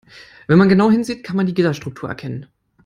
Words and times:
Wenn 0.47 0.57
man 0.57 0.67
genau 0.67 0.89
hinsieht, 0.89 1.23
kann 1.23 1.35
man 1.35 1.45
die 1.45 1.53
Gitterstruktur 1.53 2.09
erkennen. 2.09 2.47